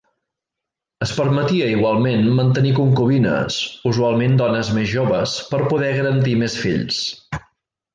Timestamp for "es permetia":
1.05-1.67